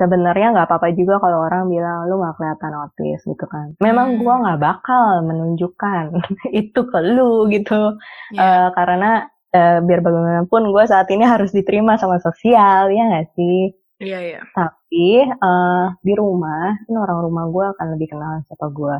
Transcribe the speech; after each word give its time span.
sebenarnya 0.00 0.56
nggak 0.56 0.64
apa-apa 0.64 0.96
juga 0.96 1.20
kalau 1.20 1.44
orang 1.44 1.68
bilang 1.68 2.08
lu 2.08 2.16
nggak 2.16 2.40
kelihatan 2.40 2.72
autis 2.72 3.20
gitu 3.20 3.44
kan. 3.44 3.76
Memang 3.84 4.16
Hmm. 4.16 4.20
gua 4.24 4.34
nggak 4.40 4.60
bakal 4.64 5.04
menunjukkan 5.28 6.04
itu 6.64 6.80
ke 6.88 6.98
lu 7.04 7.44
gitu, 7.52 8.00
Iya. 8.32 8.40
Eh, 8.40 8.68
karena 8.72 9.10
eh, 9.52 9.78
biar 9.84 10.00
bagaimanapun 10.00 10.72
gue 10.72 10.84
saat 10.88 11.10
ini 11.12 11.26
harus 11.28 11.52
diterima 11.52 12.00
sama 12.00 12.16
sosial 12.16 12.88
ya 12.88 13.02
nggak 13.12 13.28
sih. 13.36 13.76
Iya, 14.00 14.18
iya. 14.24 14.40
Tapi 14.56 15.08
eh, 15.28 15.84
di 16.00 16.12
rumah, 16.16 16.80
ini 16.88 16.96
orang 16.96 17.18
rumah 17.28 17.44
gue 17.52 17.64
akan 17.76 17.86
lebih 17.92 18.08
kenal 18.16 18.40
siapa 18.48 18.66
gue. 18.72 18.96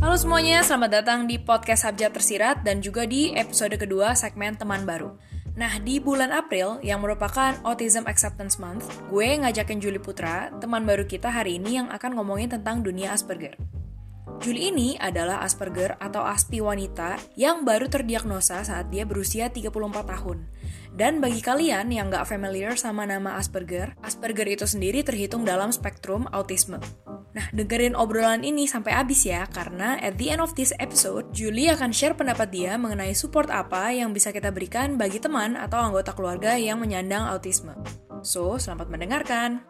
Halo 0.00 0.16
semuanya, 0.16 0.64
selamat 0.64 0.90
datang 0.90 1.20
di 1.28 1.36
podcast 1.36 1.84
Abjad 1.84 2.16
Tersirat 2.16 2.64
dan 2.64 2.80
juga 2.80 3.04
di 3.04 3.30
episode 3.36 3.76
kedua 3.76 4.16
segmen 4.16 4.56
Teman 4.56 4.88
Baru. 4.88 5.14
Nah, 5.58 5.82
di 5.82 5.98
bulan 5.98 6.30
April 6.30 6.78
yang 6.84 7.02
merupakan 7.02 7.58
Autism 7.66 8.06
Acceptance 8.06 8.62
Month, 8.62 8.86
gue 9.10 9.40
ngajakin 9.42 9.82
Juli 9.82 9.98
Putra, 9.98 10.54
teman 10.62 10.86
baru 10.86 11.02
kita 11.08 11.26
hari 11.26 11.58
ini 11.58 11.82
yang 11.82 11.90
akan 11.90 12.14
ngomongin 12.14 12.54
tentang 12.54 12.86
dunia 12.86 13.10
Asperger. 13.10 13.58
Juli 14.40 14.72
ini 14.72 14.96
adalah 14.96 15.44
Asperger 15.44 16.00
atau 16.00 16.24
ASPI 16.24 16.64
wanita 16.64 17.20
yang 17.36 17.66
baru 17.66 17.92
terdiagnosa 17.92 18.64
saat 18.64 18.88
dia 18.88 19.04
berusia 19.04 19.52
34 19.52 19.68
tahun. 20.06 20.48
Dan 20.96 21.20
bagi 21.20 21.44
kalian 21.44 21.92
yang 21.92 22.08
nggak 22.08 22.24
familiar 22.24 22.72
sama 22.78 23.04
nama 23.04 23.36
Asperger, 23.36 23.92
Asperger 24.00 24.48
itu 24.48 24.64
sendiri 24.64 25.04
terhitung 25.04 25.44
dalam 25.44 25.74
spektrum 25.74 26.24
autisme. 26.32 26.80
Nah, 27.30 27.46
dengerin 27.54 27.94
obrolan 27.94 28.42
ini 28.42 28.66
sampai 28.66 28.90
habis 28.90 29.22
ya, 29.22 29.46
karena 29.46 29.94
at 30.02 30.18
the 30.18 30.34
end 30.34 30.42
of 30.42 30.50
this 30.58 30.74
episode, 30.82 31.30
Julie 31.30 31.70
akan 31.70 31.94
share 31.94 32.18
pendapat 32.18 32.50
dia 32.50 32.74
mengenai 32.74 33.14
support 33.14 33.46
apa 33.54 33.94
yang 33.94 34.10
bisa 34.10 34.34
kita 34.34 34.50
berikan 34.50 34.98
bagi 34.98 35.22
teman 35.22 35.54
atau 35.54 35.78
anggota 35.78 36.10
keluarga 36.10 36.58
yang 36.58 36.82
menyandang 36.82 37.22
autisme. 37.30 37.70
So, 38.26 38.58
selamat 38.58 38.90
mendengarkan. 38.90 39.62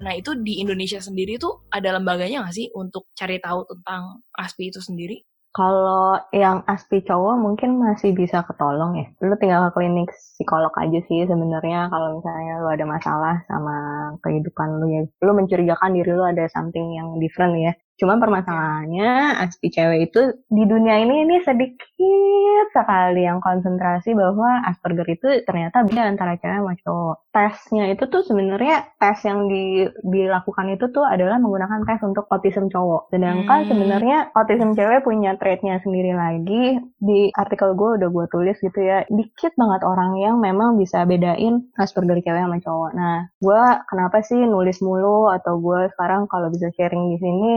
Nah, 0.00 0.12
itu 0.16 0.36
di 0.44 0.60
Indonesia 0.60 1.00
sendiri 1.00 1.40
tuh 1.40 1.64
ada 1.72 1.96
lembaganya 1.96 2.44
nggak 2.44 2.56
sih 2.56 2.68
untuk 2.76 3.08
cari 3.16 3.40
tahu 3.40 3.64
tentang 3.64 4.24
ASPI 4.36 4.72
itu 4.76 4.80
sendiri? 4.84 5.29
Kalau 5.50 6.14
yang 6.30 6.62
aspi 6.70 7.02
cowok 7.02 7.34
mungkin 7.42 7.82
masih 7.82 8.14
bisa 8.14 8.46
ketolong 8.46 8.94
ya. 8.94 9.06
Lu 9.18 9.34
tinggal 9.34 9.66
ke 9.66 9.82
klinik 9.82 10.06
psikolog 10.14 10.70
aja 10.78 10.98
sih 11.10 11.26
sebenarnya 11.26 11.90
kalau 11.90 12.22
misalnya 12.22 12.62
lu 12.62 12.70
ada 12.70 12.86
masalah 12.86 13.34
sama 13.50 13.74
kehidupan 14.22 14.68
lu 14.78 14.86
ya. 14.94 15.02
Lu 15.26 15.34
mencurigakan 15.34 15.90
diri 15.98 16.10
lu 16.14 16.22
ada 16.22 16.46
something 16.54 16.94
yang 16.94 17.18
different 17.18 17.58
ya. 17.58 17.72
Cuman 18.00 18.16
permasalahannya 18.16 19.44
aspi 19.44 19.68
cewek 19.68 20.08
itu 20.08 20.22
di 20.48 20.64
dunia 20.64 21.04
ini 21.04 21.28
ini 21.28 21.36
sedikit 21.44 22.66
sekali 22.72 23.28
yang 23.28 23.44
konsentrasi 23.44 24.16
bahwa 24.16 24.64
Asperger 24.64 25.04
itu 25.04 25.28
ternyata 25.44 25.84
beda 25.84 26.08
antara 26.08 26.40
cewek 26.40 26.56
sama 26.64 26.74
cowok. 26.80 27.16
Tesnya 27.30 27.84
itu 27.92 28.04
tuh 28.08 28.24
sebenarnya 28.24 28.88
tes 28.96 29.20
yang 29.28 29.46
di, 29.46 29.84
dilakukan 30.00 30.66
itu 30.72 30.88
tuh 30.90 31.04
adalah 31.04 31.36
menggunakan 31.36 31.84
tes 31.84 32.00
untuk 32.02 32.24
autism 32.32 32.72
cowok. 32.72 33.12
Sedangkan 33.12 33.60
Hmm. 33.60 33.68
sebenarnya 33.68 34.32
autism 34.32 34.72
cewek 34.72 35.04
punya 35.04 35.36
trait-nya 35.36 35.78
sendiri 35.84 36.16
lagi. 36.16 36.80
Di 36.96 37.28
artikel 37.36 37.76
gue 37.76 38.00
udah 38.00 38.08
gue 38.08 38.26
tulis 38.32 38.56
gitu 38.58 38.80
ya. 38.80 39.04
Dikit 39.12 39.52
banget 39.60 39.82
orang 39.84 40.16
yang 40.16 40.40
memang 40.40 40.80
bisa 40.80 41.04
bedain 41.04 41.68
Asperger 41.76 42.24
cewek 42.24 42.40
sama 42.40 42.58
cowok. 42.64 42.90
Nah, 42.96 43.28
gue 43.38 43.62
kenapa 43.90 44.24
sih 44.24 44.40
nulis 44.48 44.80
mulu 44.80 45.28
atau 45.28 45.60
gue 45.60 45.90
sekarang 45.92 46.24
kalau 46.32 46.48
bisa 46.48 46.72
sharing 46.72 47.12
di 47.12 47.18
sini 47.20 47.52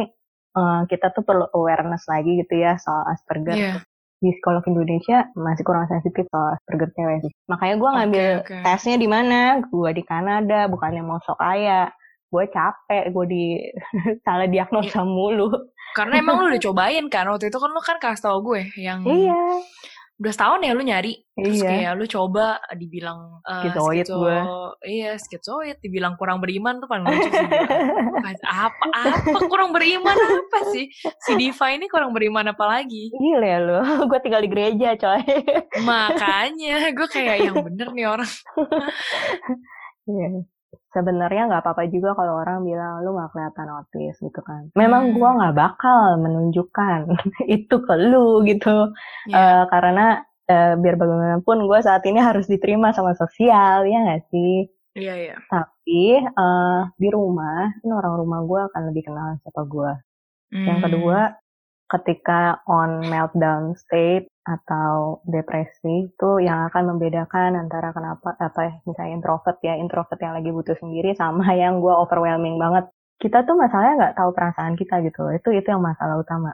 eh, 0.53 0.81
kita 0.87 1.09
tuh 1.09 1.21
perlu 1.21 1.45
awareness 1.51 2.05
lagi 2.05 2.37
gitu 2.37 2.53
ya 2.55 2.77
soal 2.77 3.05
Asperger. 3.07 3.53
Iya. 3.53 3.75
Di 4.17 4.31
psikolog 4.31 4.63
Indonesia 4.65 5.27
masih 5.33 5.63
kurang 5.63 5.83
sensitif 5.85 6.23
soal 6.27 6.55
Asperger 6.55 6.89
cewek 6.93 7.17
sih. 7.21 7.31
Makanya 7.45 7.75
gue 7.75 7.89
ngambil 7.91 8.27
oke. 8.39 8.55
tesnya 8.63 8.95
di 8.95 9.07
mana? 9.07 9.39
Gue 9.65 9.91
di 9.91 10.01
Kanada, 10.01 10.65
bukannya 10.65 11.01
mau 11.01 11.19
sok 11.19 11.37
kaya. 11.37 11.91
Gue 12.27 12.49
capek, 12.49 13.11
gue 13.11 13.25
di 13.27 13.43
salah 14.25 14.47
diagnosa 14.47 15.01
Iya. 15.01 15.05
mulu. 15.05 15.49
Karena 15.93 16.17
emang 16.17 16.41
lu 16.41 16.49
udah 16.49 16.63
cobain 16.63 17.05
kan, 17.05 17.29
waktu 17.29 17.53
itu 17.53 17.57
kan 17.57 17.69
lu 17.69 17.77
kan 17.77 18.01
kasih 18.01 18.25
tau 18.25 18.41
gue 18.41 18.65
yang 18.73 19.05
Iya, 19.05 19.61
udah 20.13 20.29
setahun 20.29 20.61
ya 20.61 20.71
lu 20.71 20.81
nyari 20.81 21.13
terus 21.33 21.57
iya. 21.57 21.67
kayak 21.67 21.91
lu 21.97 22.05
coba 22.05 22.45
dibilang 22.71 23.41
eh, 23.41 23.65
Skizoid 23.65 24.05
skizo- 24.05 24.21
gue. 24.21 24.37
iya 24.85 25.11
skizoid 25.17 25.77
dibilang 25.81 26.13
kurang 26.15 26.37
beriman 26.37 26.77
tuh 26.77 26.85
paling 26.85 27.01
lucu 27.03 27.27
sih 27.27 27.47
apa 28.45 28.85
apa 28.93 29.37
kurang 29.49 29.73
beriman 29.73 30.13
apa 30.13 30.59
sih 30.69 30.85
si 31.19 31.31
Diva 31.33 31.73
ini 31.73 31.89
kurang 31.89 32.13
beriman 32.13 32.45
apa 32.47 32.61
lagi 32.63 33.09
Gila 33.09 33.41
ya 33.43 33.59
lu, 33.59 33.79
gue 34.09 34.19
tinggal 34.21 34.39
di 34.39 34.49
gereja 34.49 34.93
coy. 34.95 35.21
makanya 35.81 36.93
gue 36.93 37.07
kayak 37.07 37.37
yang 37.41 37.57
bener 37.59 37.87
nih 37.89 38.05
orang 38.05 38.29
Iya. 40.03 40.43
Sebenarnya 40.95 41.41
nggak 41.49 41.61
apa-apa 41.63 41.83
juga 41.95 42.09
kalau 42.19 42.33
orang 42.41 42.57
bilang 42.69 42.93
lu 43.03 43.09
nggak 43.17 43.29
kelihatan 43.33 43.67
autis 43.75 44.15
gitu 44.25 44.39
kan. 44.49 44.63
Memang 44.79 45.03
Hmm. 45.03 45.17
gua 45.17 45.29
nggak 45.37 45.55
bakal 45.61 45.99
menunjukkan 46.23 46.99
itu 47.55 47.75
ke 47.87 47.93
lu 48.09 48.41
gitu, 48.49 48.69
ya 49.25 49.37
Eh, 49.37 49.63
karena 49.73 50.01
eh, 50.51 50.73
biar 50.81 50.95
bagaimanapun 51.01 51.57
gue 51.69 51.79
saat 51.87 52.03
ini 52.09 52.19
harus 52.29 52.45
diterima 52.53 52.89
sama 52.97 53.11
sosial 53.21 53.77
ya 53.91 53.97
nggak 54.05 54.21
sih. 54.31 54.53
iya 54.97 55.13
iya 55.23 55.35
Tapi 55.51 56.01
eh, 56.23 56.79
di 57.01 57.07
rumah, 57.17 57.59
ini 57.83 57.91
orang 57.99 58.13
rumah 58.21 58.39
gue 58.49 58.59
akan 58.69 58.81
lebih 58.89 59.03
kenal 59.07 59.27
siapa 59.43 59.61
gue. 59.73 59.91
Yang 60.69 60.79
Hmm. 60.79 60.83
kedua, 60.85 61.19
ketika 61.91 62.63
on 62.65 63.07
meltdown 63.11 63.77
state 63.77 64.27
atau 64.43 65.23
depresi 65.23 66.11
itu 66.11 66.29
yang 66.43 66.67
akan 66.67 66.95
membedakan 66.95 67.55
antara 67.55 67.95
kenapa 67.95 68.35
apa 68.39 68.59
ya, 68.65 68.73
misalnya 68.83 69.11
introvert 69.15 69.57
ya 69.63 69.79
introvert 69.79 70.19
yang 70.19 70.35
lagi 70.35 70.49
butuh 70.51 70.75
sendiri 70.79 71.15
sama 71.15 71.47
yang 71.61 71.79
gue 71.79 71.93
overwhelming 71.93 72.59
banget. 72.59 72.89
Kita 73.21 73.45
tuh 73.47 73.55
masalahnya 73.55 73.93
nggak 73.99 74.15
tahu 74.19 74.29
perasaan 74.35 74.73
kita 74.75 74.99
gitu 75.05 75.31
itu 75.31 75.49
itu 75.55 75.67
yang 75.69 75.79
masalah 75.79 76.19
utama. 76.19 76.51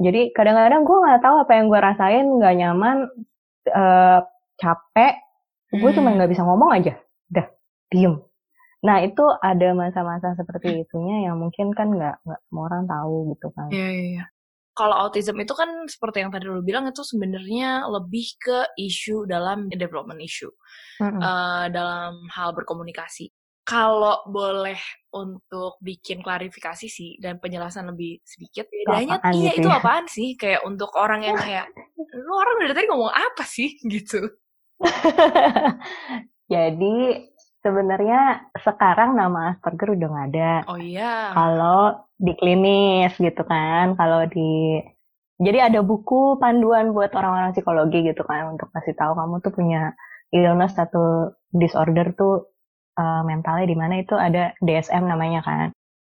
Jadi 0.00 0.32
kadang-kadang 0.32 0.82
gue 0.82 0.96
nggak 0.96 1.22
tahu 1.22 1.36
apa 1.44 1.52
yang 1.54 1.66
gue 1.68 1.80
rasain 1.80 2.26
nggak 2.40 2.54
nyaman 2.56 2.96
eh, 3.68 4.20
capek 4.58 5.14
gue 5.70 5.90
cuma 5.94 6.10
nggak 6.18 6.30
bisa 6.34 6.42
ngomong 6.42 6.70
aja 6.74 6.98
udah 7.30 7.46
diem. 7.94 8.14
Nah 8.80 8.96
itu 9.04 9.22
ada 9.44 9.76
masa-masa 9.76 10.34
seperti 10.34 10.82
itunya 10.82 11.30
yang 11.30 11.36
mungkin 11.38 11.70
kan 11.76 11.94
nggak 11.94 12.26
nggak 12.26 12.40
semua 12.48 12.64
orang 12.66 12.84
tahu 12.88 13.14
gitu 13.36 13.48
kan. 13.54 13.68
Iya, 13.70 13.88
iya, 13.92 14.04
iya. 14.18 14.24
Kalau 14.80 14.96
autism 14.96 15.36
itu 15.36 15.52
kan 15.52 15.68
seperti 15.84 16.24
yang 16.24 16.32
tadi 16.32 16.48
lu 16.48 16.64
bilang 16.64 16.88
itu 16.88 17.04
sebenarnya 17.04 17.84
lebih 17.84 18.32
ke 18.40 18.64
isu 18.80 19.28
dalam 19.28 19.68
development 19.68 20.24
issue. 20.24 20.48
Mm-mm. 21.04 21.20
eh, 21.20 21.66
dalam 21.68 22.24
hal 22.32 22.56
berkomunikasi. 22.56 23.28
Kalau 23.60 24.24
boleh 24.24 24.80
untuk 25.12 25.76
bikin 25.84 26.24
klarifikasi 26.24 26.88
sih 26.88 27.20
dan 27.20 27.36
penjelasan 27.36 27.92
lebih 27.92 28.24
sedikit, 28.24 28.66
bedanya 28.72 29.20
apaan 29.20 29.36
iya 29.36 29.52
gitu 29.52 29.60
itu 29.60 29.68
ya? 29.68 29.76
apaan 29.76 30.06
sih? 30.08 30.28
Kayak 30.40 30.64
untuk 30.64 30.90
orang 30.96 31.28
yang 31.28 31.36
kayak 31.36 31.68
lu 32.24 32.32
orang 32.32 32.56
dari 32.64 32.72
tadi 32.72 32.86
ngomong 32.88 33.12
apa 33.12 33.44
sih 33.44 33.76
gitu. 33.92 34.24
Jadi 36.52 37.29
sebenarnya 37.60 38.50
sekarang 38.56 39.16
nama 39.16 39.56
Asperger 39.56 39.96
udah 39.96 40.08
nggak 40.08 40.28
ada. 40.34 40.52
Oh 40.68 40.80
iya. 40.80 41.32
Kalau 41.36 42.08
di 42.16 42.32
klinis 42.36 43.12
gitu 43.16 43.42
kan, 43.44 43.96
kalau 43.96 44.24
di 44.28 44.80
jadi 45.40 45.72
ada 45.72 45.80
buku 45.80 46.36
panduan 46.36 46.92
buat 46.92 47.16
orang-orang 47.16 47.56
psikologi 47.56 48.04
gitu 48.04 48.20
kan 48.28 48.52
untuk 48.52 48.68
kasih 48.76 48.92
tahu 48.92 49.16
kamu 49.16 49.40
tuh 49.40 49.52
punya 49.56 49.96
illness 50.36 50.76
atau 50.76 51.32
disorder 51.48 52.12
tuh 52.12 52.52
eh, 53.00 53.22
mentalnya 53.24 53.64
di 53.64 53.76
mana 53.76 54.04
itu 54.04 54.16
ada 54.16 54.52
DSM 54.60 55.04
namanya 55.08 55.40
kan. 55.40 55.68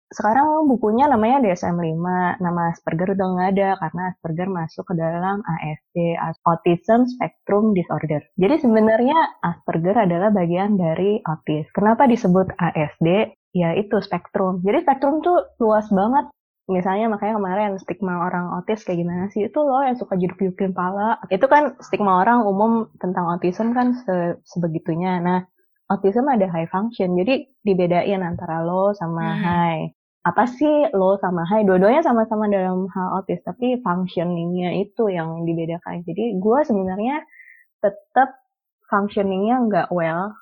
Sekarang 0.08 0.64
bukunya 0.64 1.04
namanya 1.04 1.44
DSM-5, 1.44 2.40
nama 2.40 2.72
Asperger 2.72 3.12
udah 3.12 3.26
nggak 3.28 3.48
ada 3.52 3.68
karena 3.76 4.02
Asperger 4.08 4.48
masuk 4.48 4.84
ke 4.88 4.94
dalam 4.96 5.44
ASD, 5.44 6.16
Autism 6.48 7.04
Spectrum 7.04 7.76
Disorder. 7.76 8.24
Jadi 8.40 8.56
sebenarnya 8.64 9.36
Asperger 9.44 10.08
adalah 10.08 10.32
bagian 10.32 10.80
dari 10.80 11.20
autis. 11.28 11.68
Kenapa 11.76 12.08
disebut 12.08 12.56
ASD? 12.56 13.36
Ya 13.52 13.76
itu 13.76 14.00
spektrum. 14.00 14.64
Jadi 14.64 14.84
spektrum 14.84 15.20
tuh 15.20 15.44
luas 15.60 15.84
banget. 15.92 16.32
Misalnya 16.68 17.08
makanya 17.08 17.40
kemarin 17.40 17.70
stigma 17.80 18.28
orang 18.28 18.52
autis 18.52 18.84
kayak 18.84 19.04
gimana 19.04 19.24
sih? 19.32 19.48
Itu 19.48 19.60
loh 19.64 19.84
yang 19.84 19.96
suka 19.96 20.16
jeduk-jedukin 20.16 20.72
pala. 20.72 21.20
Itu 21.28 21.48
kan 21.48 21.76
stigma 21.80 22.20
orang 22.24 22.44
umum 22.44 22.92
tentang 22.96 23.28
autism 23.28 23.72
kan 23.72 23.92
se- 23.92 24.36
sebegitunya. 24.44 25.16
Nah, 25.20 25.44
autism 25.88 26.28
ada 26.28 26.44
high 26.48 26.68
function. 26.68 27.16
Jadi 27.16 27.48
dibedain 27.64 28.20
antara 28.20 28.60
low 28.64 28.92
sama 28.92 29.24
Hmm. 29.32 29.40
high. 29.40 29.82
Apa 30.26 30.50
sih 30.50 30.90
low 30.96 31.14
sama 31.22 31.46
high? 31.46 31.62
Dua-duanya 31.62 32.02
sama-sama 32.02 32.50
dalam 32.50 32.90
hal 32.90 33.22
autis, 33.22 33.38
tapi 33.46 33.78
functioningnya 33.80 34.82
itu 34.82 35.06
yang 35.08 35.46
dibedakan. 35.46 36.02
Jadi 36.02 36.36
gue 36.36 36.58
sebenarnya 36.66 37.22
tetap 37.78 38.34
functioningnya 38.90 39.56
nggak 39.68 39.88
well, 39.94 40.34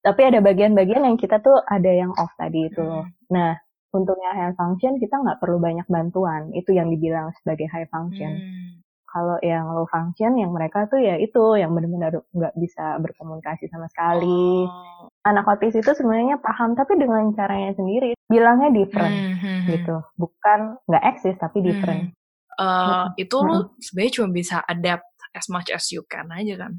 tapi 0.00 0.26
ada 0.26 0.40
bagian-bagian 0.40 1.04
yang 1.04 1.16
kita 1.20 1.38
tuh 1.44 1.60
ada 1.68 1.90
yang 1.92 2.10
off 2.16 2.32
tadi 2.40 2.72
itu. 2.72 2.82
Hmm. 2.82 3.06
Nah, 3.30 3.52
yang 3.92 4.34
high 4.38 4.56
function 4.56 4.96
kita 5.02 5.18
nggak 5.18 5.38
perlu 5.42 5.58
banyak 5.58 5.86
bantuan. 5.90 6.50
Itu 6.54 6.72
yang 6.72 6.88
dibilang 6.88 7.34
sebagai 7.42 7.68
high 7.68 7.88
function. 7.90 8.32
Hmm. 8.38 8.70
Kalau 9.10 9.36
yang 9.42 9.74
low 9.74 9.90
function, 9.90 10.38
yang 10.38 10.54
mereka 10.54 10.86
tuh 10.86 11.02
ya 11.02 11.18
itu 11.18 11.58
yang 11.58 11.74
benar-benar 11.74 12.22
nggak 12.30 12.54
bisa 12.54 12.96
berkomunikasi 13.02 13.66
sama 13.66 13.90
sekali. 13.90 14.64
Oh. 14.70 15.09
Anak 15.20 15.44
autis 15.44 15.76
itu 15.76 15.90
sebenarnya 15.92 16.40
paham 16.40 16.72
tapi 16.72 16.96
dengan 16.96 17.28
caranya 17.36 17.76
sendiri. 17.76 18.16
Bilangnya 18.30 18.72
different 18.72 19.12
hmm, 19.12 19.34
hmm, 19.36 19.44
hmm. 19.44 19.68
gitu, 19.76 19.96
bukan 20.16 20.80
nggak 20.88 21.04
eksis 21.16 21.36
tapi 21.36 21.60
hmm. 21.60 21.66
different. 21.66 22.02
Hmm. 22.10 22.16
Uh, 22.60 23.04
itu 23.20 23.36
hmm. 23.36 23.46
lu 23.48 23.56
sebenarnya 23.80 24.12
cuma 24.20 24.28
bisa 24.32 24.56
adapt 24.64 25.08
as 25.36 25.46
much 25.52 25.68
as 25.68 25.84
you 25.92 26.00
can 26.08 26.28
aja 26.32 26.56
kan? 26.56 26.72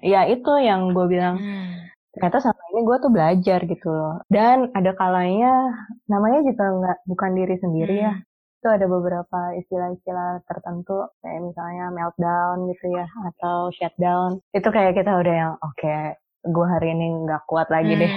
Ya 0.00 0.24
itu 0.30 0.52
yang 0.62 0.94
gue 0.94 1.06
bilang. 1.10 1.36
Hmm 1.36 1.92
ternyata 2.12 2.44
sama 2.44 2.60
ini 2.76 2.84
gue 2.84 2.96
tuh 3.00 3.08
belajar 3.12 3.60
gitu 3.64 3.88
loh 3.88 4.20
dan 4.28 4.68
ada 4.76 4.92
kalanya 4.92 5.72
namanya 6.12 6.44
juga 6.44 6.64
nggak 6.68 6.98
bukan 7.08 7.30
diri 7.32 7.56
sendiri 7.56 7.96
ya. 8.04 8.12
hmm. 8.12 8.20
ya 8.20 8.30
itu 8.62 8.70
ada 8.70 8.86
beberapa 8.86 9.58
istilah-istilah 9.58 10.46
tertentu 10.46 11.02
kayak 11.18 11.50
misalnya 11.50 11.90
meltdown 11.90 12.70
gitu 12.70 12.94
ya 12.94 13.10
atau 13.32 13.74
shutdown 13.74 14.38
itu 14.54 14.68
kayak 14.70 14.94
kita 14.94 15.18
udah 15.18 15.34
yang 15.34 15.52
oke 15.58 15.74
okay, 15.74 16.14
gue 16.42 16.66
hari 16.66 16.90
ini 16.90 17.22
nggak 17.26 17.46
kuat 17.46 17.70
lagi 17.70 17.94
hmm. 17.94 18.02
deh 18.02 18.12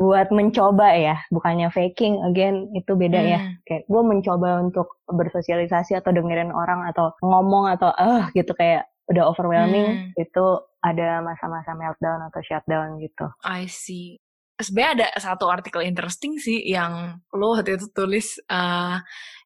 buat 0.00 0.32
mencoba 0.32 0.96
ya 0.96 1.16
bukannya 1.28 1.68
faking 1.68 2.24
again 2.24 2.72
itu 2.72 2.96
beda 2.96 3.20
ya. 3.20 3.24
hmm. 3.24 3.34
ya 3.34 3.40
kayak 3.68 3.82
gue 3.84 4.02
mencoba 4.02 4.48
untuk 4.64 4.88
bersosialisasi 5.10 5.98
atau 6.00 6.10
dengerin 6.14 6.54
orang 6.54 6.88
atau 6.88 7.12
ngomong 7.20 7.68
atau 7.68 7.92
eh 8.00 8.24
uh, 8.24 8.24
gitu 8.32 8.56
kayak 8.56 8.88
udah 9.10 9.26
overwhelming 9.26 10.08
hmm. 10.08 10.22
itu 10.22 10.46
ada 10.80 11.20
masa-masa 11.20 11.76
meltdown 11.76 12.24
atau 12.32 12.40
shutdown 12.40 12.96
gitu. 13.04 13.28
I 13.44 13.68
see 13.68 14.16
sebenarnya 14.60 14.92
ada 14.92 15.08
satu 15.18 15.48
artikel 15.48 15.82
interesting 15.82 16.36
sih 16.36 16.62
yang 16.64 17.18
lo 17.32 17.56
waktu 17.56 17.80
itu 17.80 17.88
tulis 17.92 18.38
uh, 18.48 19.00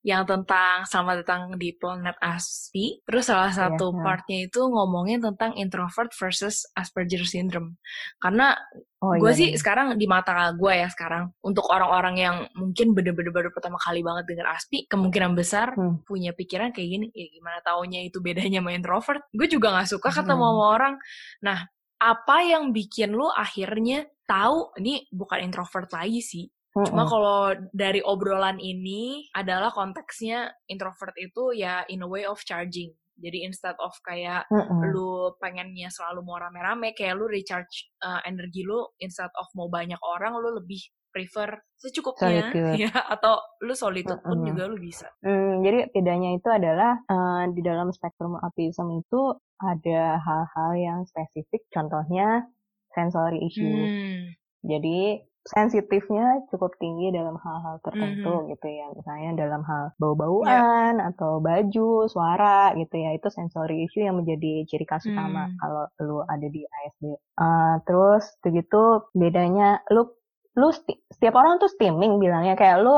yang 0.05 0.28
tentang 0.28 0.84
sama 0.84 1.16
datang 1.16 1.56
di 1.56 1.72
planet 1.72 2.12
Aspi. 2.20 3.00
Terus 3.08 3.25
salah 3.25 3.49
iya, 3.49 3.56
satu 3.64 3.88
yeah, 3.88 4.05
partnya 4.05 4.38
itu 4.44 4.61
ngomongin 4.61 5.25
tentang 5.25 5.56
introvert 5.56 6.12
versus 6.12 6.69
Asperger 6.76 7.25
syndrome. 7.25 7.81
Karena 8.20 8.52
oh, 9.00 9.16
gue 9.16 9.32
iya, 9.32 9.38
sih 9.40 9.49
iya. 9.55 9.56
sekarang 9.56 9.96
di 9.96 10.05
mata 10.05 10.52
gue 10.52 10.72
ya 10.76 10.93
sekarang 10.93 11.32
untuk 11.40 11.64
orang-orang 11.72 12.20
yang 12.20 12.37
mungkin 12.52 12.93
bener-bener 12.93 13.32
baru 13.32 13.49
pertama 13.49 13.81
kali 13.81 14.05
banget 14.05 14.28
dengan 14.28 14.52
Aspi, 14.52 14.84
kemungkinan 14.93 15.32
besar 15.32 15.72
hmm. 15.72 16.05
punya 16.05 16.37
pikiran 16.37 16.76
kayak 16.76 16.88
gini, 17.00 17.06
ya 17.17 17.25
gimana 17.32 17.64
taunya 17.64 18.05
itu 18.05 18.20
bedanya 18.20 18.60
sama 18.60 18.76
introvert. 18.76 19.25
Gue 19.32 19.49
juga 19.49 19.72
nggak 19.72 19.88
suka 19.88 20.12
ketemu 20.12 20.44
hmm. 20.44 20.52
sama 20.52 20.64
orang. 20.69 20.94
Nah, 21.40 21.58
apa 22.00 22.37
yang 22.44 22.75
bikin 22.75 23.14
lu 23.14 23.29
akhirnya 23.31 24.05
tahu 24.25 24.73
ini 24.81 25.06
bukan 25.12 25.44
introvert 25.44 25.88
lagi 25.93 26.20
sih. 26.20 26.44
Mm-hmm. 26.75 26.87
Cuma 26.91 27.06
kalau 27.06 27.55
dari 27.70 28.02
obrolan 28.02 28.58
ini 28.58 29.31
adalah 29.31 29.70
konteksnya 29.70 30.50
introvert 30.67 31.14
itu 31.14 31.55
ya 31.55 31.87
in 31.87 32.02
a 32.02 32.08
way 32.08 32.26
of 32.26 32.43
charging. 32.43 32.91
Jadi 33.14 33.46
instead 33.46 33.79
of 33.79 33.94
kayak 34.02 34.43
mm-hmm. 34.50 34.91
lu 34.91 35.31
pengennya 35.38 35.87
selalu 35.87 36.26
mau 36.26 36.35
rame-rame, 36.35 36.91
kayak 36.99 37.14
lu 37.14 37.31
recharge 37.31 37.94
uh, 38.02 38.19
energi 38.26 38.67
lu 38.67 38.82
instead 38.99 39.31
of 39.38 39.46
mau 39.55 39.70
banyak 39.70 39.99
orang, 40.02 40.35
lu 40.35 40.58
lebih 40.58 40.82
prefer 41.14 41.62
secukupnya 41.78 42.50
ya 42.75 42.90
atau 43.14 43.38
lu 43.62 43.78
solitude 43.78 44.19
pun 44.19 44.43
juga 44.43 44.66
lu 44.66 44.75
bisa. 44.82 45.06
Mm, 45.22 45.62
jadi 45.62 45.78
bedanya 45.94 46.31
itu 46.34 46.49
adalah 46.50 46.99
uh, 47.06 47.46
di 47.55 47.62
dalam 47.62 47.94
spektrum 47.94 48.34
autism 48.43 48.99
itu 48.99 49.38
ada 49.62 50.19
hal-hal 50.19 50.70
yang 50.75 50.99
spesifik, 51.06 51.62
contohnya 51.70 52.50
sensory 52.90 53.38
issue. 53.46 53.62
Hmm. 53.70 54.34
Jadi 54.66 55.22
sensitifnya 55.44 56.40
cukup 56.49 56.72
tinggi 56.81 57.12
dalam 57.12 57.37
hal-hal 57.37 57.76
tertentu 57.84 58.32
mm 58.32 58.40
-hmm. 58.40 58.52
gitu 58.56 58.67
ya 58.72 58.87
misalnya 58.96 59.31
dalam 59.37 59.60
hal 59.69 59.93
bau-bauan 60.00 60.96
yeah. 60.96 61.12
atau 61.12 61.37
baju 61.44 62.08
suara 62.08 62.72
gitu 62.81 62.96
ya 62.96 63.12
itu 63.12 63.28
sensory 63.28 63.84
issue 63.84 64.08
yang 64.08 64.17
menjadi 64.17 64.64
ciri 64.64 64.88
khas 64.88 65.05
utama 65.05 65.52
mm. 65.52 65.60
kalau 65.60 65.84
lu 66.00 66.19
ada 66.25 66.49
di 66.49 66.64
ASD 66.64 67.05
uh, 67.37 67.76
terus 67.84 68.25
begitu 68.40 69.05
bedanya 69.12 69.84
lu 69.93 70.08
lu 70.54 70.68
sti 70.70 70.94
setiap 71.10 71.34
orang 71.34 71.58
tuh 71.58 71.70
steaming 71.70 72.18
bilangnya 72.22 72.54
kayak 72.54 72.82
lu 72.82 72.94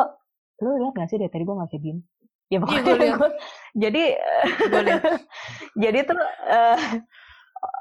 lu 0.61 0.70
lihat 0.81 0.94
gak 0.97 1.08
sih 1.12 1.20
dari 1.20 1.32
tadi 1.32 1.44
gue 1.44 1.56
masih 1.56 1.79
diem 1.81 1.99
ya 2.47 2.50
iya, 2.53 2.58
pokoknya 2.62 2.82
yeah, 2.87 3.17
gue 3.19 3.31
jadi 3.75 4.05
jadi 5.82 5.99
tuh 6.06 6.20
uh, 6.47 6.79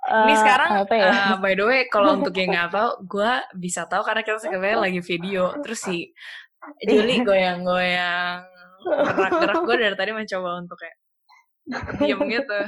ini 0.05 0.33
eh, 0.33 0.39
sekarang 0.39 0.69
ya? 0.85 1.09
uh, 1.09 1.37
by 1.41 1.53
the 1.57 1.65
way 1.65 1.81
kalau 1.89 2.17
untuk 2.21 2.33
yang 2.37 2.49
nggak 2.55 2.69
tahu, 2.73 2.89
gue 3.09 3.31
bisa 3.57 3.89
tahu 3.89 4.01
karena 4.05 4.21
kita 4.21 4.37
sebenarnya 4.41 4.77
lagi 4.77 5.01
video. 5.01 5.53
Terus 5.65 5.79
si 5.81 5.97
Juli 6.81 7.21
goyang-goyang 7.25 8.45
gerak-gerak 8.85 9.61
gue 9.65 9.75
dari 9.81 9.95
tadi 9.97 10.11
mencoba 10.13 10.49
untuk 10.61 10.77
kayak 10.77 10.97
diam 11.97 12.21
gitu. 12.29 12.59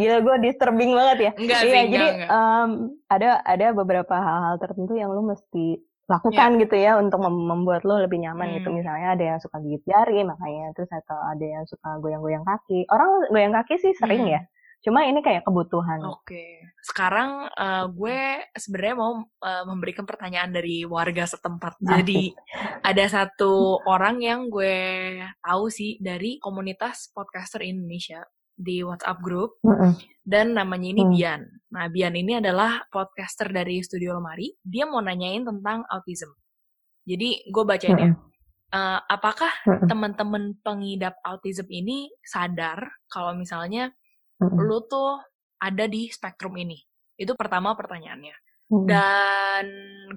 Gila 0.00 0.16
gue 0.24 0.36
disturbing 0.48 0.92
banget 0.96 1.18
ya. 1.20 1.32
Enggak 1.36 1.60
iya, 1.60 1.68
sih, 1.68 1.82
jadi 1.92 2.06
enggak. 2.16 2.28
Um, 2.32 2.70
ada 3.12 3.30
ada 3.44 3.66
beberapa 3.76 4.14
hal-hal 4.16 4.56
tertentu 4.56 4.96
yang 4.96 5.12
lu 5.12 5.20
mesti 5.28 5.80
lakukan 6.06 6.50
yeah. 6.54 6.62
gitu 6.62 6.76
ya 6.78 6.92
untuk 7.02 7.18
mem 7.18 7.34
membuat 7.34 7.82
lo 7.82 7.98
lebih 7.98 8.22
nyaman 8.22 8.54
gitu. 8.54 8.70
hmm. 8.70 8.78
gitu 8.78 8.78
misalnya 8.82 9.08
ada 9.18 9.24
yang 9.34 9.38
suka 9.42 9.58
gigit 9.58 9.82
jari 9.82 10.22
makanya 10.22 10.70
terus 10.78 10.90
atau 10.94 11.18
ada 11.18 11.46
yang 11.46 11.64
suka 11.66 11.98
goyang-goyang 11.98 12.46
kaki 12.46 12.86
orang 12.94 13.10
goyang 13.34 13.54
kaki 13.54 13.74
sih 13.82 13.92
sering 13.98 14.22
hmm. 14.22 14.34
ya 14.38 14.40
Cuma 14.86 15.02
ini 15.02 15.18
kayak 15.18 15.42
kebutuhan. 15.42 15.98
Oke. 16.06 16.30
Okay. 16.30 16.50
Sekarang 16.78 17.50
uh, 17.50 17.90
gue 17.90 18.38
sebenarnya 18.54 18.94
mau 18.94 19.18
uh, 19.18 19.64
memberikan 19.66 20.06
pertanyaan 20.06 20.54
dari 20.54 20.86
warga 20.86 21.26
setempat. 21.26 21.82
Jadi 21.90 22.30
ada 22.86 23.04
satu 23.10 23.82
orang 23.82 24.22
yang 24.22 24.46
gue 24.46 25.18
tahu 25.42 25.74
sih 25.74 25.98
dari 25.98 26.38
komunitas 26.38 27.10
podcaster 27.10 27.66
Indonesia 27.66 28.22
di 28.56 28.80
WhatsApp 28.80 29.20
group 29.20 29.60
mm 29.60 29.68
-hmm. 29.76 29.92
dan 30.24 30.56
namanya 30.56 30.88
ini 30.88 31.02
mm. 31.04 31.10
Bian. 31.12 31.42
Nah, 31.76 31.86
Bian 31.92 32.16
ini 32.16 32.40
adalah 32.40 32.80
podcaster 32.88 33.52
dari 33.52 33.84
Studio 33.84 34.16
Lemari. 34.16 34.48
Dia 34.64 34.88
mau 34.88 35.04
nanyain 35.04 35.44
tentang 35.44 35.84
autism. 35.92 36.32
Jadi 37.04 37.46
gue 37.52 37.64
bacain 37.68 37.94
mm 37.94 38.00
-hmm. 38.00 38.16
ya. 38.16 38.34
Uh, 38.66 38.98
apakah 39.06 39.52
teman-teman 39.86 40.58
pengidap 40.66 41.14
autism 41.22 41.70
ini 41.70 42.10
sadar 42.18 42.82
kalau 43.06 43.30
misalnya 43.38 43.94
hmm. 44.42 44.58
lu 44.58 44.82
tuh 44.90 45.22
ada 45.62 45.86
di 45.86 46.10
spektrum 46.10 46.58
ini? 46.58 46.74
Itu 47.14 47.38
pertama 47.38 47.78
pertanyaannya. 47.78 48.34
Hmm. 48.66 48.86
Dan 48.90 49.66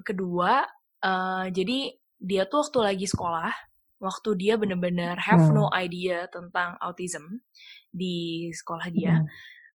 kedua, 0.02 0.66
uh, 1.06 1.46
jadi 1.46 1.94
dia 2.18 2.44
tuh 2.50 2.66
waktu 2.66 2.80
lagi 2.82 3.06
sekolah, 3.06 3.54
waktu 4.00 4.34
dia 4.40 4.56
bener-bener 4.56 5.14
have 5.20 5.44
hmm. 5.44 5.54
no 5.54 5.68
idea 5.76 6.24
tentang 6.32 6.80
autism 6.80 7.44
di 7.92 8.48
sekolah 8.50 8.88
dia, 8.88 9.20
hmm. 9.20 9.28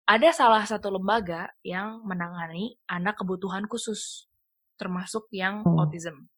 ada 0.06 0.30
salah 0.30 0.62
satu 0.62 0.94
lembaga 0.94 1.50
yang 1.66 2.00
menangani 2.06 2.78
anak 2.86 3.18
kebutuhan 3.18 3.66
khusus, 3.66 4.30
termasuk 4.78 5.26
yang 5.34 5.66
hmm. 5.66 5.76
autism. 5.76 6.30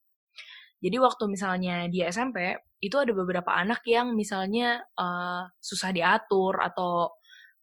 Jadi 0.81 0.97
waktu 0.99 1.23
misalnya 1.29 1.87
di 1.87 2.03
SMP, 2.03 2.57
itu 2.81 2.97
ada 2.99 3.13
beberapa 3.15 3.53
anak 3.53 3.81
yang 3.87 4.13
misalnya 4.13 4.83
uh, 4.99 5.47
susah 5.57 5.89
diatur 5.89 6.59
atau 6.61 7.09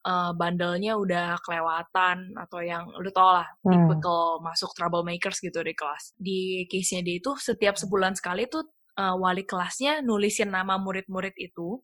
uh, 0.06 0.32
bandelnya 0.34 0.98
udah 0.98 1.38
kelewatan 1.42 2.34
atau 2.34 2.58
yang 2.62 2.90
lu 2.98 3.10
tau 3.14 3.42
lah 3.42 3.48
hmm. 3.62 3.70
typical 3.70 4.42
masuk 4.42 4.70
troublemakers 4.74 5.38
gitu 5.38 5.62
di 5.62 5.74
kelas. 5.74 6.14
Di 6.18 6.66
case-nya 6.66 7.06
dia 7.06 7.18
itu 7.22 7.34
setiap 7.38 7.78
sebulan 7.78 8.18
sekali 8.18 8.46
tuh 8.50 8.66
uh, 8.98 9.14
wali 9.16 9.46
kelasnya 9.46 10.00
nulisin 10.04 10.50
nama 10.52 10.76
murid-murid 10.76 11.36
itu 11.38 11.80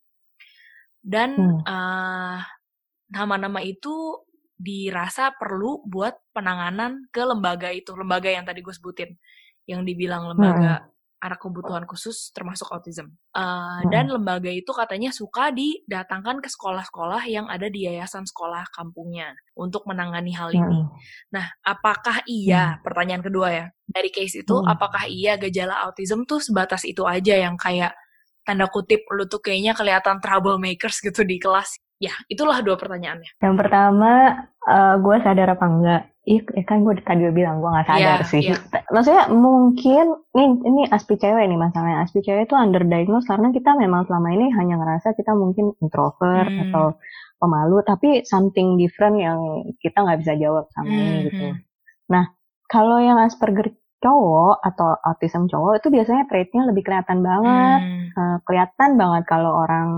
dan 1.00 1.36
hmm. 1.36 1.62
uh, 1.64 2.38
nama-nama 3.08 3.64
itu 3.64 4.24
dirasa 4.58 5.30
perlu 5.38 5.86
buat 5.86 6.18
penanganan 6.34 7.06
ke 7.14 7.22
lembaga 7.22 7.70
itu, 7.70 7.94
lembaga 7.94 8.26
yang 8.26 8.42
tadi 8.42 8.58
gue 8.58 8.74
sebutin, 8.74 9.14
yang 9.70 9.86
dibilang 9.86 10.34
lembaga 10.34 10.82
hmm 10.82 10.97
anak 11.18 11.42
kebutuhan 11.42 11.82
khusus 11.84 12.30
termasuk 12.30 12.70
autism. 12.70 13.10
Uh, 13.34 13.82
hmm. 13.82 13.90
Dan 13.90 14.04
lembaga 14.10 14.50
itu 14.50 14.70
katanya 14.70 15.10
suka 15.10 15.50
didatangkan 15.50 16.38
ke 16.38 16.48
sekolah-sekolah 16.50 17.22
yang 17.26 17.46
ada 17.50 17.66
di 17.66 17.90
yayasan 17.90 18.22
sekolah 18.22 18.70
kampungnya 18.70 19.34
untuk 19.58 19.82
menangani 19.90 20.30
hal 20.34 20.54
ini. 20.54 20.86
Hmm. 20.86 20.94
Nah, 21.34 21.46
apakah 21.66 22.22
iya? 22.30 22.78
Hmm. 22.78 22.86
Pertanyaan 22.86 23.22
kedua 23.26 23.48
ya 23.50 23.66
dari 23.88 24.10
case 24.14 24.46
itu, 24.46 24.54
hmm. 24.54 24.70
apakah 24.70 25.10
iya 25.10 25.34
gejala 25.40 25.82
autism 25.88 26.22
tuh 26.22 26.38
sebatas 26.38 26.86
itu 26.86 27.02
aja 27.02 27.34
yang 27.34 27.58
kayak 27.58 27.96
tanda 28.46 28.70
kutip 28.70 29.04
lu 29.12 29.26
tuh 29.26 29.42
kayaknya 29.42 29.74
kelihatan 29.74 30.22
troublemakers 30.22 31.02
gitu 31.02 31.26
di 31.26 31.42
kelas? 31.42 31.76
Ya, 31.98 32.14
itulah 32.30 32.62
dua 32.62 32.78
pertanyaannya. 32.78 33.42
Yang 33.42 33.56
pertama, 33.58 34.38
uh, 34.70 34.94
gue 35.02 35.16
sadar 35.26 35.58
apa 35.58 35.66
enggak? 35.66 36.02
Eh, 36.28 36.44
kan 36.68 36.84
gue 36.84 36.92
tadi 37.00 37.24
bilang 37.32 37.64
gue 37.64 37.72
gak 37.72 37.88
sadar 37.88 38.20
yeah, 38.20 38.20
sih. 38.20 38.42
Yeah. 38.52 38.60
Maksudnya 38.92 39.32
mungkin 39.32 40.12
ini 40.36 40.44
ini 40.60 40.82
aspi 40.92 41.16
cewek 41.16 41.48
nih 41.48 41.56
masalahnya. 41.56 42.04
Aspi 42.04 42.20
cewek 42.20 42.52
itu 42.52 42.54
underdiagnosed 42.54 43.32
karena 43.32 43.48
kita 43.48 43.72
memang 43.80 44.04
selama 44.04 44.28
ini 44.36 44.52
hanya 44.52 44.76
ngerasa 44.76 45.16
kita 45.16 45.32
mungkin 45.32 45.72
introvert 45.80 46.52
hmm. 46.52 46.68
atau 46.68 47.00
pemalu, 47.40 47.80
tapi 47.88 48.28
something 48.28 48.76
different 48.76 49.16
yang 49.16 49.40
kita 49.80 50.04
nggak 50.04 50.20
bisa 50.20 50.36
jawab 50.36 50.68
sama 50.76 50.92
hmm. 50.92 51.00
ini 51.00 51.18
gitu. 51.32 51.46
Hmm. 51.48 51.58
Nah, 52.12 52.24
kalau 52.68 53.00
yang 53.00 53.16
Asperger 53.24 53.72
cowok 54.04 54.60
atau 54.62 55.00
autism 55.08 55.48
cowok 55.48 55.80
itu 55.80 55.88
biasanya 55.88 56.28
traitnya 56.28 56.62
lebih 56.68 56.84
kelihatan 56.84 57.24
banget, 57.24 57.80
hmm. 57.88 58.06
uh, 58.20 58.38
kelihatan 58.44 59.00
banget 59.00 59.24
kalau 59.24 59.64
orang 59.64 59.88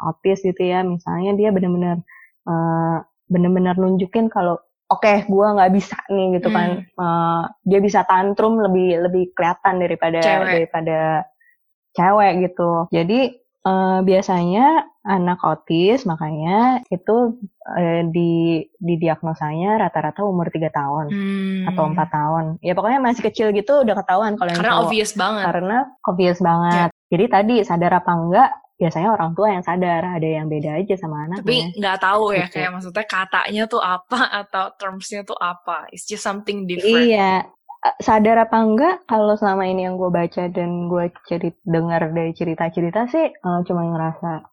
autis 0.00 0.40
gitu 0.40 0.62
ya, 0.62 0.80
misalnya 0.80 1.36
dia 1.36 1.52
benar-benar 1.52 2.00
uh, 2.48 3.04
bener-bener 3.28 3.74
nunjukin 3.76 4.32
kalau 4.32 4.56
oke 4.86 5.02
okay, 5.02 5.16
gue 5.26 5.46
nggak 5.56 5.72
bisa 5.74 5.98
nih 6.10 6.38
gitu 6.38 6.48
kan 6.54 6.86
hmm. 6.86 6.98
uh, 6.98 7.42
dia 7.66 7.80
bisa 7.82 8.06
tantrum 8.06 8.62
lebih 8.62 9.02
lebih 9.02 9.34
kelihatan 9.34 9.82
daripada 9.82 10.18
cewek. 10.22 10.52
daripada 10.54 10.98
cewek 11.96 12.32
gitu 12.50 12.86
jadi 12.94 13.20
uh, 13.66 13.98
biasanya 14.06 14.86
anak 15.06 15.38
otis 15.42 16.06
makanya 16.06 16.82
itu 16.90 17.38
uh, 17.66 18.02
di 18.10 18.62
diagnosanya 18.78 19.86
rata-rata 19.86 20.22
umur 20.22 20.50
tiga 20.54 20.70
tahun 20.70 21.10
hmm. 21.10 21.70
atau 21.74 21.84
empat 21.90 22.08
tahun 22.10 22.44
ya 22.62 22.74
pokoknya 22.74 23.00
masih 23.02 23.22
kecil 23.26 23.50
gitu 23.54 23.82
udah 23.82 23.94
ketahuan 23.98 24.38
kalau 24.38 24.54
karena 24.54 24.82
obvious 24.82 25.14
banget 25.18 25.44
karena 25.50 25.78
obvious 26.06 26.38
banget 26.38 26.90
yeah. 26.90 27.10
jadi 27.10 27.24
tadi 27.30 27.54
sadar 27.66 27.92
apa 27.98 28.12
enggak 28.14 28.50
biasanya 28.76 29.08
orang 29.08 29.32
tua 29.32 29.48
yang 29.56 29.64
sadar 29.64 30.04
ada 30.04 30.28
yang 30.28 30.52
beda 30.52 30.76
aja 30.76 30.94
sama 31.00 31.24
anak 31.24 31.40
tapi 31.40 31.72
nggak 31.80 31.96
tahu 31.96 32.36
ya 32.36 32.44
gitu. 32.44 32.60
kayak 32.60 32.70
maksudnya 32.76 33.06
katanya 33.08 33.62
tuh 33.64 33.80
apa 33.80 34.20
atau 34.44 34.64
termsnya 34.76 35.24
tuh 35.24 35.38
apa? 35.40 35.88
It's 35.90 36.04
just 36.04 36.24
something 36.24 36.68
different. 36.68 37.08
Iya. 37.08 37.48
Eh, 37.86 37.96
sadar 38.04 38.36
apa 38.44 38.56
enggak? 38.60 38.94
Kalau 39.08 39.32
selama 39.40 39.64
ini 39.64 39.88
yang 39.88 39.96
gue 39.96 40.12
baca 40.12 40.48
dan 40.52 40.92
gue 40.92 41.08
cerit 41.24 41.56
dengar 41.64 42.12
dari 42.12 42.36
cerita-cerita 42.36 43.08
sih 43.08 43.32
uh, 43.32 43.60
cuma 43.64 43.88
ngerasa 43.96 44.44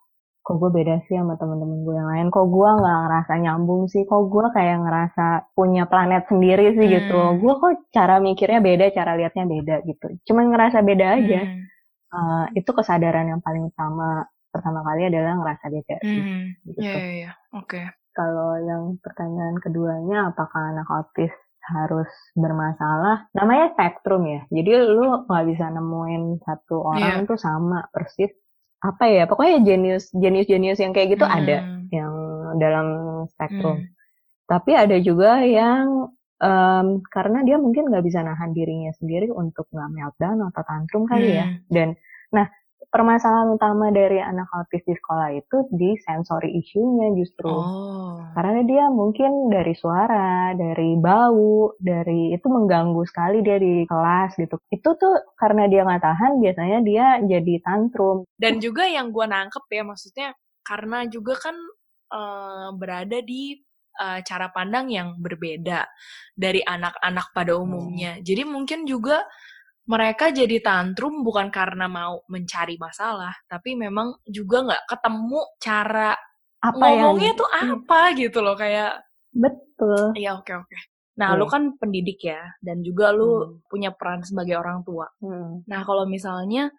kok 0.44 0.60
gue 0.60 0.72
beda 0.76 1.00
sih 1.08 1.16
sama 1.16 1.40
temen-temen 1.40 1.84
gue 1.84 1.96
yang 1.96 2.08
lain? 2.08 2.28
Kok 2.32 2.48
gue 2.48 2.70
nggak 2.80 3.00
ngerasa 3.08 3.34
nyambung 3.44 3.92
sih? 3.92 4.08
Kok 4.08 4.24
gue 4.32 4.46
kayak 4.56 4.88
ngerasa 4.88 5.52
punya 5.52 5.84
planet 5.84 6.32
sendiri 6.32 6.80
sih? 6.80 6.88
Gitu. 6.88 7.12
hmm. 7.12 7.40
gitu 7.40 7.44
gue 7.44 7.54
kok 7.60 7.72
cara 7.92 8.24
mikirnya 8.24 8.60
beda 8.64 8.86
cara 8.96 9.20
liatnya 9.20 9.44
beda 9.52 9.76
gitu. 9.84 10.08
Cuma 10.32 10.48
ngerasa 10.48 10.80
beda 10.80 11.08
aja. 11.20 11.44
Hmm 11.44 11.73
uh, 12.14 12.46
itu 12.54 12.70
kesadaran 12.70 13.28
yang 13.34 13.42
paling 13.42 13.68
utama 13.68 14.30
pertama 14.54 14.86
kali 14.86 15.10
adalah 15.10 15.34
ngerasa 15.42 15.66
beda 15.74 15.98
hmm, 16.06 16.42
gitu. 16.70 16.80
Iya, 16.86 16.94
iya, 16.94 17.12
iya. 17.18 17.32
Oke. 17.58 17.82
Kalau 18.14 18.54
yang 18.62 19.02
pertanyaan 19.02 19.58
keduanya 19.58 20.30
apakah 20.30 20.70
anak 20.70 20.86
autis 20.94 21.34
harus 21.74 22.10
bermasalah? 22.38 23.26
Namanya 23.34 23.74
spektrum 23.74 24.30
ya. 24.30 24.46
Jadi 24.54 24.72
lu 24.94 25.26
nggak 25.26 25.46
bisa 25.50 25.74
nemuin 25.74 26.24
satu 26.46 26.86
orang 26.86 27.26
yeah. 27.26 27.30
tuh 27.30 27.40
sama 27.42 27.90
persis 27.90 28.30
apa 28.84 29.08
ya 29.08 29.24
pokoknya 29.32 29.64
jenius 29.64 30.12
jenius 30.12 30.44
jenius 30.44 30.80
yang 30.84 30.92
kayak 30.92 31.16
gitu 31.16 31.24
hmm. 31.24 31.38
ada 31.40 31.58
yang 31.88 32.14
dalam 32.60 32.88
spektrum 33.32 33.80
hmm. 33.80 33.88
tapi 34.52 34.76
ada 34.76 35.00
juga 35.00 35.40
yang 35.48 36.12
um, 36.44 37.00
karena 37.08 37.40
dia 37.48 37.56
mungkin 37.56 37.88
nggak 37.88 38.04
bisa 38.04 38.20
nahan 38.20 38.52
dirinya 38.52 38.92
sendiri 39.00 39.32
untuk 39.32 39.72
nggak 39.72 39.90
meltdown 39.96 40.44
atau 40.52 40.64
tantrum 40.68 41.08
kali 41.08 41.40
ya. 41.40 41.48
hmm. 41.48 41.56
ya. 41.56 41.72
Dan 41.72 41.90
nah 42.34 42.48
permasalahan 42.94 43.58
utama 43.58 43.90
dari 43.90 44.22
anak 44.22 44.46
autis 44.54 44.86
di 44.86 44.94
sekolah 44.94 45.34
itu 45.34 45.66
di 45.74 45.98
sensory 46.06 46.54
issue-nya 46.62 47.18
justru. 47.18 47.50
Oh. 47.50 48.22
Karena 48.38 48.62
dia 48.62 48.86
mungkin 48.94 49.50
dari 49.50 49.74
suara, 49.74 50.54
dari 50.54 50.94
bau, 51.02 51.74
dari 51.82 52.38
itu 52.38 52.46
mengganggu 52.46 53.02
sekali 53.10 53.42
dia 53.42 53.58
di 53.58 53.90
kelas 53.90 54.38
gitu. 54.38 54.62
Itu 54.70 54.94
tuh 54.94 55.34
karena 55.42 55.66
dia 55.66 55.82
nggak 55.82 56.06
tahan 56.06 56.38
biasanya 56.38 56.80
dia 56.86 57.06
jadi 57.26 57.54
tantrum. 57.66 58.30
Dan 58.38 58.62
juga 58.62 58.86
yang 58.86 59.10
gue 59.10 59.26
nangkep 59.26 59.66
ya 59.74 59.82
maksudnya 59.82 60.30
karena 60.62 61.10
juga 61.10 61.34
kan 61.42 61.58
uh, 62.14 62.70
berada 62.78 63.26
di 63.26 63.58
uh, 64.00 64.20
cara 64.26 64.50
pandang 64.50 64.90
yang 64.90 65.18
berbeda 65.20 65.86
dari 66.34 66.62
anak-anak 66.64 67.34
pada 67.36 67.54
hmm. 67.54 67.64
umumnya. 67.64 68.12
Hmm. 68.18 68.24
Jadi 68.26 68.44
mungkin 68.48 68.80
juga 68.88 69.26
mereka 69.84 70.32
jadi 70.32 70.64
tantrum 70.64 71.28
bukan 71.28 71.52
karena 71.52 71.92
mau 71.92 72.24
mencari 72.32 72.80
masalah, 72.80 73.36
tapi 73.52 73.76
memang 73.76 74.16
juga 74.24 74.64
nggak 74.64 74.84
ketemu 74.88 75.42
cara 75.60 76.16
apa 76.64 76.86
ngomongnya 76.88 77.36
yang... 77.36 77.40
tuh 77.40 77.50
hmm. 77.52 77.72
apa 77.84 78.00
gitu 78.16 78.40
loh 78.40 78.56
kayak. 78.56 79.04
Betul. 79.34 80.16
Iya 80.16 80.40
oke 80.40 80.48
okay, 80.48 80.56
oke. 80.56 80.70
Okay. 80.72 80.82
Nah, 81.14 81.34
hmm. 81.34 81.40
lu 81.40 81.46
kan 81.46 81.64
pendidik 81.78 82.26
ya, 82.26 82.42
dan 82.58 82.82
juga 82.82 83.14
lu 83.14 83.30
hmm. 83.30 83.70
punya 83.70 83.94
peran 83.94 84.26
sebagai 84.26 84.58
orang 84.58 84.82
tua. 84.82 85.06
Hmm. 85.22 85.62
Nah, 85.70 85.82
kalau 85.86 86.10
misalnya 86.10 86.74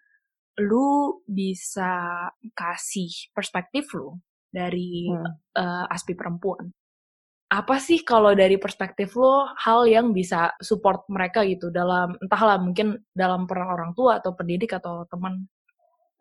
lu 0.59 1.19
bisa 1.27 2.27
kasih 2.55 3.31
perspektif 3.35 3.91
lu 3.95 4.19
dari 4.51 5.07
hmm. 5.11 5.55
uh, 5.55 5.87
aspi 5.87 6.19
perempuan, 6.19 6.71
apa 7.53 7.77
sih 7.77 8.03
kalau 8.03 8.33
dari 8.33 8.57
perspektif 8.57 9.15
lo 9.15 9.47
hal 9.61 9.85
yang 9.85 10.11
bisa 10.17 10.51
support 10.59 11.05
mereka 11.13 11.45
gitu 11.45 11.69
dalam 11.69 12.17
entahlah 12.19 12.57
mungkin 12.59 12.99
dalam 13.13 13.45
peran 13.45 13.69
orang 13.69 13.93
tua 13.93 14.19
atau 14.19 14.33
pendidik 14.33 14.75
atau 14.75 15.05
teman? 15.07 15.45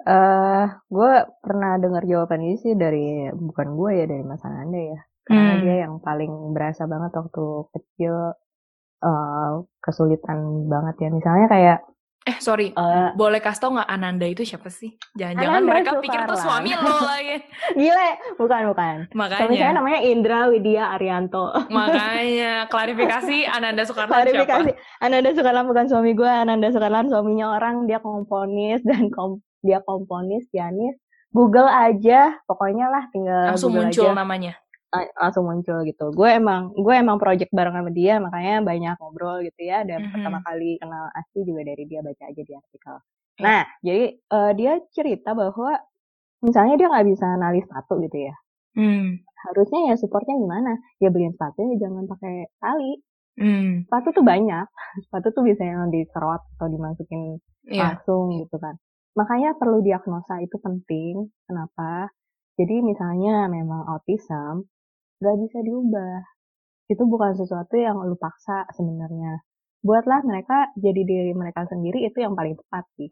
Eh, 0.03 0.11
uh, 0.11 0.67
gue 0.91 1.13
pernah 1.39 1.79
dengar 1.79 2.03
jawaban 2.03 2.43
ini 2.43 2.59
sih 2.59 2.75
dari 2.75 3.31
bukan 3.31 3.67
gue 3.79 3.91
ya 4.03 4.05
dari 4.05 4.23
Mas 4.27 4.43
Ananda 4.43 4.75
ya, 4.75 4.99
karena 5.23 5.53
hmm. 5.55 5.61
dia 5.63 5.75
yang 5.87 5.93
paling 6.03 6.33
berasa 6.51 6.83
banget 6.91 7.11
waktu 7.15 7.45
kecil 7.71 8.15
uh, 8.99 9.49
kesulitan 9.79 10.67
banget 10.67 11.07
ya. 11.07 11.09
Misalnya 11.09 11.47
kayak 11.47 11.79
Eh 12.23 12.39
sorry, 12.39 12.71
uh, 12.71 13.11
boleh 13.19 13.43
kasih 13.43 13.59
tau 13.67 13.75
nggak 13.75 13.89
Ananda 13.91 14.23
itu 14.23 14.47
siapa 14.47 14.71
sih? 14.71 14.95
Jangan-jangan 15.11 15.61
mereka 15.67 15.91
pikir 15.99 16.23
itu 16.23 16.35
suami 16.39 16.71
lo 16.71 16.95
lagi. 17.11 17.35
Gile, 17.75 18.09
bukan 18.39 18.61
bukan. 18.71 18.95
Makanya. 19.11 19.39
Suami 19.43 19.55
saya 19.59 19.73
namanya 19.75 19.99
Indra 20.07 20.39
Widya 20.47 20.95
Arianto. 20.95 21.51
Makanya 21.67 22.71
klarifikasi 22.71 23.43
Ananda 23.59 23.83
Soekarno 23.83 24.15
klarifikasi. 24.15 24.71
siapa? 24.71 25.03
Ananda 25.03 25.29
Soekarno 25.35 25.61
bukan 25.67 25.85
suami 25.91 26.11
gue, 26.15 26.31
Ananda 26.31 26.71
Soekarno 26.71 27.11
suaminya 27.11 27.59
orang, 27.59 27.91
dia 27.91 27.99
komponis 27.99 28.79
dan 28.87 29.11
kom 29.11 29.43
dia 29.59 29.83
komponis, 29.83 30.47
pianis. 30.47 30.95
Google 31.35 31.67
aja, 31.67 32.39
pokoknya 32.47 32.87
lah 32.87 33.03
tinggal 33.11 33.51
langsung 33.51 33.75
Google 33.75 33.89
muncul 33.91 34.05
aja. 34.07 34.15
namanya 34.15 34.53
langsung 35.17 35.49
muncul 35.49 35.81
gitu. 35.87 36.13
Gue 36.13 36.29
emang 36.37 36.73
gue 36.77 36.93
emang 36.93 37.17
project 37.17 37.49
bareng 37.49 37.73
sama 37.73 37.91
dia 37.91 38.21
makanya 38.21 38.61
banyak 38.61 38.95
ngobrol 39.01 39.41
gitu 39.41 39.61
ya. 39.65 39.81
Dan 39.81 40.05
mm-hmm. 40.05 40.13
pertama 40.13 40.39
kali 40.45 40.77
kenal 40.77 41.09
Asti 41.17 41.39
juga 41.41 41.61
dari 41.65 41.83
dia 41.89 41.99
baca 42.05 42.23
aja 42.29 42.41
di 42.41 42.53
artikel. 42.53 42.95
Yeah. 43.37 43.43
Nah 43.43 43.61
jadi 43.81 44.05
uh, 44.29 44.51
dia 44.53 44.73
cerita 44.93 45.33
bahwa 45.33 45.71
misalnya 46.45 46.75
dia 46.77 46.87
nggak 46.91 47.07
bisa 47.09 47.25
analis 47.25 47.65
sepatu 47.65 47.97
gitu 48.05 48.17
ya. 48.29 48.35
Mm. 48.73 49.21
Harusnya 49.49 49.79
ya 49.91 49.95
supportnya 49.97 50.35
gimana? 50.37 50.71
Ya 51.01 51.09
beliin 51.09 51.33
sepatunya 51.33 51.75
jangan 51.81 52.05
pakai 52.05 52.35
tali. 52.61 52.93
Mm. 53.41 53.89
Sepatu 53.89 54.07
tuh 54.13 54.25
banyak. 54.25 54.65
Sepatu 55.09 55.27
tuh 55.33 55.43
bisa 55.45 55.65
yang 55.65 55.89
diserot 55.89 56.41
atau 56.57 56.67
dimasukin 56.69 57.41
yeah. 57.65 57.97
langsung 57.97 58.29
gitu 58.37 58.57
kan. 58.61 58.77
Makanya 59.13 59.57
perlu 59.57 59.81
diagnosa 59.81 60.41
itu 60.41 60.57
penting. 60.61 61.29
Kenapa? 61.45 62.09
Jadi 62.53 62.85
misalnya 62.85 63.49
memang 63.49 63.89
autism, 63.89 64.69
gak 65.23 65.37
bisa 65.39 65.57
diubah. 65.63 66.15
Itu 66.91 67.03
bukan 67.07 67.31
sesuatu 67.39 67.79
yang 67.79 68.03
lu 68.03 68.19
paksa 68.19 68.67
sebenarnya. 68.75 69.39
Buatlah 69.83 70.23
mereka 70.27 70.71
jadi 70.75 71.01
diri 71.03 71.31
mereka 71.31 71.67
sendiri 71.67 72.03
itu 72.03 72.19
yang 72.19 72.35
paling 72.35 72.59
tepat 72.59 72.83
sih. 72.99 73.11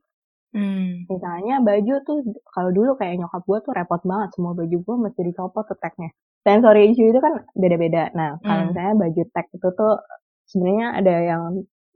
Hmm. 0.51 1.07
Misalnya 1.07 1.63
baju 1.63 1.93
tuh 2.03 2.19
kalau 2.51 2.75
dulu 2.75 2.99
kayak 2.99 3.23
nyokap 3.23 3.43
gue 3.47 3.59
tuh 3.63 3.71
repot 3.71 4.01
banget 4.03 4.29
semua 4.35 4.51
baju 4.51 4.77
gue 4.83 4.95
mesti 5.07 5.21
dicopot 5.23 5.63
tuh 5.67 5.79
tagnya. 5.79 6.11
Sensory 6.43 6.91
issue 6.91 7.07
itu 7.07 7.19
kan 7.23 7.39
beda-beda. 7.55 8.11
Nah 8.11 8.35
kalau 8.43 8.67
hmm. 8.67 8.69
misalnya 8.75 8.95
baju 8.99 9.21
tag 9.31 9.47
itu 9.55 9.67
tuh 9.71 9.93
sebenarnya 10.51 10.87
ada 10.99 11.15
yang 11.23 11.43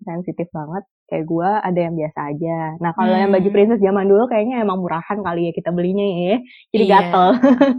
sensitif 0.03 0.47
banget 0.55 0.83
kayak 1.11 1.25
gue 1.27 1.49
ada 1.51 1.79
yang 1.79 1.93
biasa 1.99 2.19
aja. 2.31 2.59
Nah 2.79 2.91
kalau 2.95 3.13
hmm. 3.15 3.21
yang 3.27 3.31
baju 3.35 3.47
hmm. 3.51 3.55
princess 3.55 3.83
zaman 3.83 4.05
dulu 4.07 4.23
kayaknya 4.31 4.55
emang 4.63 4.79
murahan 4.79 5.19
kali 5.19 5.41
ya 5.47 5.51
kita 5.51 5.69
belinya 5.75 6.07
ya, 6.07 6.35
jadi 6.71 6.85
iya. 6.87 6.93
gatel. 6.95 7.27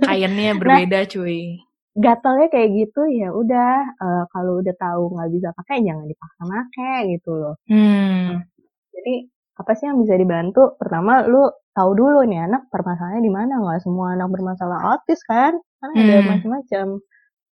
Kainnya 0.05 0.51
nah, 0.53 0.59
berbeda 0.61 0.99
nah, 1.03 1.09
cuy 1.09 1.66
gatalnya 1.97 2.53
kayak 2.53 2.71
gitu 2.77 3.09
ya 3.09 3.33
udah 3.33 3.73
uh, 3.97 4.25
kalau 4.29 4.61
udah 4.61 4.75
tahu 4.77 5.17
nggak 5.17 5.31
bisa 5.33 5.49
pakai 5.57 5.81
jangan 5.81 6.05
dipaksa 6.05 6.43
pakai 6.45 6.97
gitu 7.17 7.33
loh. 7.33 7.57
Hmm. 7.73 8.45
jadi 8.93 9.15
apa 9.57 9.73
sih 9.73 9.89
yang 9.89 9.99
bisa 10.05 10.15
dibantu? 10.21 10.77
Pertama 10.77 11.25
lu 11.25 11.49
tahu 11.73 11.91
dulu 11.97 12.29
nih 12.29 12.45
anak 12.45 12.69
permasalahannya 12.69 13.25
di 13.25 13.33
mana? 13.33 13.53
Nggak 13.65 13.81
semua 13.89 14.13
anak 14.13 14.29
bermasalah 14.29 14.79
autis 14.93 15.21
kan? 15.25 15.57
Kan 15.81 15.91
hmm. 15.97 16.01
ada 16.05 16.17
macam-macam 16.29 16.87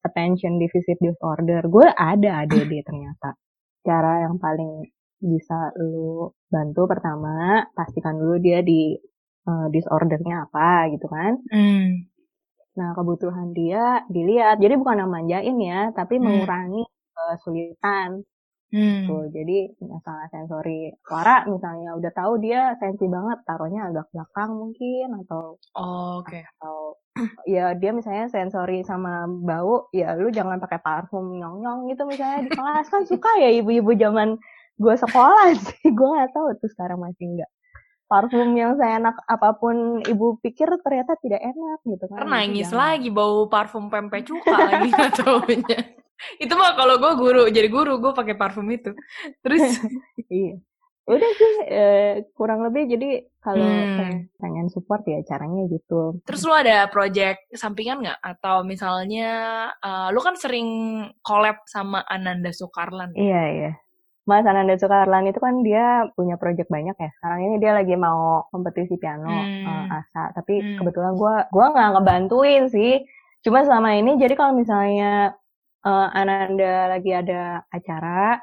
attention 0.03 0.59
deficit 0.59 0.99
disorder. 0.99 1.63
Gue 1.71 1.87
ada 1.87 2.43
ADD 2.43 2.73
ternyata. 2.87 3.39
Cara 3.87 4.27
yang 4.27 4.35
paling 4.35 4.83
bisa 5.23 5.71
lu 5.79 6.27
bantu 6.51 6.83
pertama 6.91 7.63
pastikan 7.71 8.19
dulu 8.19 8.43
dia 8.43 8.59
di 8.59 8.91
uh, 9.47 9.71
disordernya 9.71 10.51
apa 10.51 10.91
gitu 10.91 11.07
kan? 11.07 11.39
Hmm 11.47 12.11
Nah, 12.73 12.89
kebutuhan 12.97 13.53
dia 13.53 14.01
dilihat. 14.09 14.57
Jadi 14.57 14.73
bukan 14.77 15.05
manjain 15.05 15.57
ya, 15.61 15.93
tapi 15.93 16.17
hmm. 16.17 16.23
mengurangi 16.25 16.83
kesulitan. 17.13 18.25
Hmm. 18.73 19.05
Tuh, 19.05 19.29
jadi 19.29 19.69
masalah 19.85 20.25
sensori 20.33 20.89
suara 21.05 21.45
misalnya 21.45 21.93
udah 21.93 22.09
tahu 22.09 22.41
dia 22.41 22.73
sensi 22.81 23.05
banget 23.05 23.45
taruhnya 23.45 23.85
agak 23.85 24.09
belakang 24.09 24.49
mungkin 24.49 25.13
atau 25.21 25.61
oh, 25.77 26.25
oke 26.25 26.25
okay. 26.25 26.41
atau 26.57 26.97
ya 27.45 27.77
dia 27.77 27.93
misalnya 27.93 28.33
sensori 28.33 28.81
sama 28.81 29.29
bau 29.29 29.93
ya 29.93 30.17
lu 30.17 30.33
jangan 30.33 30.57
pakai 30.57 30.81
parfum 30.81 31.37
nyong 31.37 31.61
nyong 31.61 31.79
gitu 31.93 32.09
misalnya 32.09 32.49
di 32.49 32.51
kelas 32.57 32.89
kan 32.89 33.05
suka 33.05 33.29
ya 33.37 33.53
ibu-ibu 33.61 33.93
zaman 33.93 34.41
gue 34.81 34.95
sekolah 34.97 35.53
sih 35.69 35.93
gue 35.93 36.09
nggak 36.09 36.33
tahu 36.33 36.57
tuh 36.57 36.69
sekarang 36.73 36.97
masih 36.97 37.29
enggak 37.29 37.51
parfum 38.13 38.53
yang 38.53 38.77
saya 38.77 39.01
enak 39.01 39.25
apa 39.25 39.57
pun 39.57 40.05
ibu 40.05 40.37
pikir 40.37 40.69
ternyata 40.85 41.17
tidak 41.17 41.41
enak 41.41 41.79
gitu 41.81 42.05
kan. 42.05 42.29
Nangis 42.29 42.69
lagi 42.69 43.09
bau 43.09 43.49
parfum 43.49 43.89
pempek 43.89 44.29
cuka 44.29 44.53
lagi 44.53 44.93
taunya. 45.17 45.81
itu 46.39 46.53
mah 46.55 46.77
kalau 46.77 47.01
gue 47.01 47.13
guru 47.19 47.43
jadi 47.49 47.67
guru 47.73 47.97
gue 47.97 48.13
pakai 48.13 48.37
parfum 48.37 48.69
itu. 48.69 48.93
Terus 49.41 49.81
iya 50.29 50.61
udah 51.03 51.31
sih 51.35 51.53
eh, 51.67 52.13
kurang 52.31 52.63
lebih 52.63 52.95
jadi 52.95 53.27
kalau 53.43 53.59
hmm. 53.59 54.39
pengen 54.39 54.71
support 54.71 55.03
ya 55.03 55.19
caranya 55.27 55.67
gitu. 55.67 56.23
Terus 56.23 56.47
lu 56.47 56.55
ada 56.55 56.87
project 56.87 57.43
sampingan 57.51 57.99
nggak? 57.99 58.19
Atau 58.23 58.63
misalnya 58.63 59.31
uh, 59.83 60.15
lu 60.15 60.23
kan 60.23 60.39
sering 60.39 60.67
collab 61.19 61.59
sama 61.67 62.07
Ananda 62.07 62.55
Sukarlan. 62.55 63.11
Iya 63.19 63.43
iya. 63.51 63.71
Mas 64.23 64.47
Ananda 64.47 64.79
Sukarlan 64.79 65.27
itu 65.27 65.39
kan 65.43 65.59
dia 65.67 66.07
punya 66.15 66.39
project 66.39 66.71
banyak 66.71 66.95
ya. 66.95 67.09
Sekarang 67.19 67.39
ini 67.43 67.55
dia 67.59 67.75
lagi 67.75 67.95
mau 67.99 68.47
kompetisi 68.55 68.95
piano 68.95 69.27
hmm. 69.27 69.67
uh, 69.67 69.99
asa. 69.99 70.31
Tapi 70.31 70.63
hmm. 70.63 70.77
kebetulan 70.79 71.13
gue 71.19 71.35
gua 71.51 71.65
nggak 71.75 71.91
ngebantuin 71.99 72.63
sih. 72.71 73.03
Cuma 73.43 73.67
selama 73.67 73.99
ini 73.99 74.15
jadi 74.15 74.39
kalau 74.39 74.55
misalnya 74.55 75.35
uh, 75.83 76.07
Ananda 76.15 76.95
lagi 76.95 77.11
ada 77.11 77.67
acara 77.67 78.39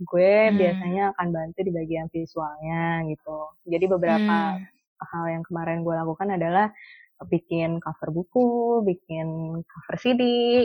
gue 0.00 0.50
hmm. 0.50 0.56
biasanya 0.58 1.02
akan 1.14 1.28
bantu 1.30 1.58
di 1.62 1.72
bagian 1.78 2.10
visualnya 2.10 3.06
gitu. 3.06 3.38
Jadi 3.70 3.84
beberapa 3.86 4.58
hmm. 4.58 4.66
hal 4.98 5.24
yang 5.30 5.44
kemarin 5.46 5.86
gue 5.86 5.94
lakukan 5.94 6.34
adalah 6.34 6.74
bikin 7.30 7.78
cover 7.78 8.10
buku, 8.10 8.82
bikin 8.82 9.60
cover 9.62 9.96
CD, 10.00 10.22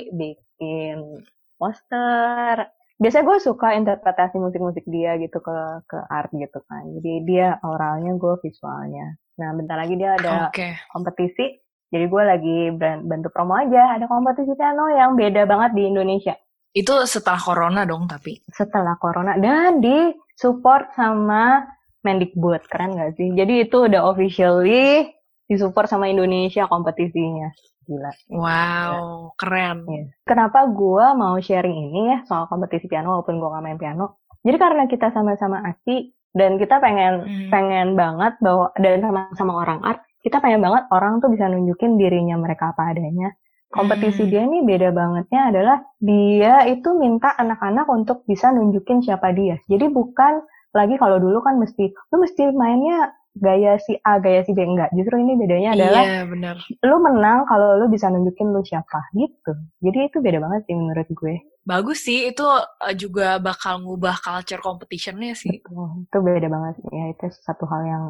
bikin 0.09 1.21
poster. 1.61 2.65
Biasanya 2.95 3.25
gue 3.27 3.37
suka 3.43 3.75
interpretasi 3.75 4.39
musik-musik 4.39 4.87
dia 4.87 5.19
gitu 5.19 5.43
ke 5.43 5.57
ke 5.89 5.97
art 6.07 6.31
gitu 6.31 6.59
kan. 6.67 6.83
Jadi 6.99 7.27
dia 7.27 7.59
oralnya, 7.63 8.15
gue 8.15 8.33
visualnya. 8.39 9.19
Nah 9.35 9.51
bentar 9.51 9.75
lagi 9.75 9.99
dia 9.99 10.15
ada 10.15 10.47
okay. 10.47 10.79
kompetisi. 10.95 11.59
Jadi 11.91 12.05
gue 12.07 12.23
lagi 12.23 12.57
bantu 13.03 13.27
promo 13.31 13.55
aja. 13.59 13.99
Ada 13.99 14.07
kompetisi 14.07 14.55
piano 14.55 14.87
yang 14.91 15.19
beda 15.19 15.43
banget 15.43 15.71
di 15.75 15.83
Indonesia. 15.91 16.35
Itu 16.75 17.07
setelah 17.07 17.39
corona 17.39 17.87
dong 17.87 18.07
tapi? 18.07 18.43
Setelah 18.51 18.99
corona 18.99 19.39
dan 19.39 19.79
di 19.79 20.11
support 20.35 20.91
sama 20.95 21.63
Mendikbud, 22.03 22.67
keren 22.69 22.99
gak 22.99 23.17
sih? 23.17 23.33
Jadi 23.33 23.65
itu 23.65 23.89
udah 23.89 24.11
officially 24.11 25.09
disupport 25.49 25.89
sama 25.89 26.05
Indonesia 26.11 26.69
kompetisinya. 26.69 27.49
Gila. 27.85 28.11
Wow, 28.33 28.41
ya. 28.49 28.97
keren. 29.37 29.77
Ya. 29.85 30.03
Kenapa 30.25 30.65
gue 30.69 31.05
mau 31.13 31.37
sharing 31.37 31.93
ini 31.93 32.01
ya 32.11 32.17
soal 32.25 32.49
kompetisi 32.49 32.89
piano 32.89 33.13
walaupun 33.13 33.37
gue 33.37 33.49
gak 33.49 33.63
main 33.63 33.79
piano? 33.79 34.25
Jadi 34.41 34.57
karena 34.57 34.83
kita 34.89 35.13
sama-sama 35.13 35.61
asli 35.65 36.13
dan 36.33 36.57
kita 36.57 36.81
pengen 36.81 37.25
hmm. 37.25 37.49
pengen 37.53 37.93
banget 37.93 38.37
bahwa 38.41 38.73
dan 38.77 39.01
sama-sama 39.01 39.53
orang 39.61 39.79
art, 39.85 40.01
kita 40.25 40.41
pengen 40.41 40.65
banget 40.65 40.89
orang 40.89 41.21
tuh 41.21 41.29
bisa 41.29 41.45
nunjukin 41.49 41.97
dirinya 41.97 42.35
mereka 42.37 42.73
apa 42.73 42.93
adanya 42.93 43.33
kompetisi 43.75 44.23
hmm. 44.23 44.31
dia 44.31 44.41
ini 44.47 44.59
beda 44.63 44.89
bangetnya 44.95 45.41
adalah 45.51 45.77
dia 45.99 46.63
itu 46.71 46.95
minta 46.95 47.35
anak-anak 47.35 47.85
untuk 47.91 48.23
bisa 48.23 48.49
nunjukin 48.55 49.03
siapa 49.03 49.35
dia. 49.35 49.59
Jadi 49.67 49.91
bukan 49.91 50.39
lagi 50.71 50.95
kalau 50.95 51.19
dulu 51.19 51.43
kan 51.43 51.59
mesti 51.59 51.91
lu 51.91 52.15
mesti 52.23 52.51
mainnya 52.55 53.11
gaya 53.35 53.75
si 53.83 53.99
A, 54.07 54.17
gaya 54.23 54.41
si 54.47 54.55
B 54.55 54.63
enggak. 54.63 54.89
Justru 54.95 55.19
ini 55.19 55.35
bedanya 55.35 55.75
adalah 55.75 56.03
iya, 56.07 56.23
bener. 56.23 56.55
lu 56.83 56.97
menang 57.03 57.43
kalau 57.45 57.79
lu 57.83 57.91
bisa 57.91 58.07
nunjukin 58.07 58.55
lu 58.55 58.63
siapa 58.63 59.11
gitu. 59.11 59.53
Jadi 59.83 59.99
itu 60.07 60.17
beda 60.23 60.39
banget 60.39 60.67
sih 60.67 60.75
menurut 60.75 61.07
gue. 61.11 61.35
Bagus 61.65 61.99
sih, 62.05 62.29
itu 62.31 62.45
eh, 62.87 62.95
juga 62.95 63.41
bakal 63.41 63.83
ngubah 63.83 64.21
culture 64.23 64.63
competitionnya 64.63 65.35
sih. 65.35 65.59
Betul, 65.59 66.07
itu 66.07 66.17
beda 66.23 66.47
banget. 66.47 66.75
Ya 66.95 67.05
itu 67.11 67.25
satu 67.43 67.67
hal 67.67 67.81
yang 67.83 68.03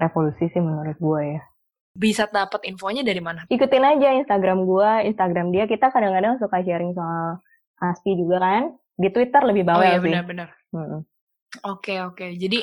revolusi 0.00 0.48
sih 0.48 0.62
menurut 0.64 0.96
gue 0.96 1.22
ya 1.36 1.42
bisa 1.90 2.30
dapat 2.30 2.62
infonya 2.70 3.02
dari 3.02 3.18
mana? 3.18 3.42
Ikutin 3.50 3.82
aja 3.82 4.14
Instagram 4.14 4.62
gua, 4.62 5.02
Instagram 5.02 5.50
dia. 5.50 5.66
Kita 5.66 5.90
kadang-kadang 5.90 6.38
suka 6.38 6.62
sharing 6.62 6.94
soal 6.94 7.42
Aspi 7.82 8.14
juga 8.14 8.38
kan. 8.38 8.64
Di 8.94 9.08
Twitter 9.10 9.42
lebih 9.42 9.64
bawah 9.66 9.82
oh, 9.82 9.88
iya, 9.88 9.98
sih. 9.98 10.04
benar-benar. 10.06 10.48
Hmm. 10.70 11.02
Oke, 11.66 11.98
oke. 12.04 12.36
Jadi 12.38 12.62